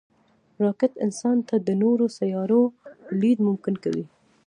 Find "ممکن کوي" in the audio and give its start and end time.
3.47-4.05